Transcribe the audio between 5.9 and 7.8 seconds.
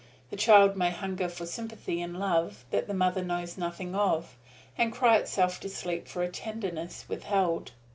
for a tenderness withheld.